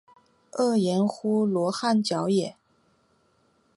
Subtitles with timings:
[0.51, 2.55] 曷言乎罗汉脚也？